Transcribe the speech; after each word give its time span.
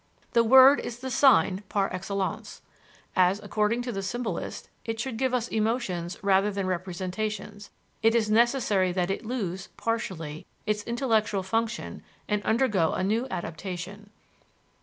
The 0.33 0.43
word 0.43 0.79
is 0.79 0.97
the 0.97 1.11
sign 1.11 1.61
par 1.69 1.87
excellence. 1.93 2.63
As, 3.15 3.39
according 3.41 3.83
to 3.83 3.91
the 3.91 4.01
symbolists, 4.01 4.67
it 4.83 4.99
should 4.99 5.15
give 5.15 5.31
us 5.31 5.47
emotions 5.49 6.17
rather 6.23 6.49
than 6.49 6.65
representations, 6.65 7.69
it 8.01 8.15
is 8.15 8.27
necessary 8.27 8.91
that 8.93 9.11
it 9.11 9.27
lose, 9.27 9.67
partially, 9.77 10.47
its 10.65 10.81
intellectual 10.85 11.43
function 11.43 12.01
and 12.27 12.41
undergo 12.41 12.93
a 12.93 13.03
new 13.03 13.27
adaptation. 13.29 14.09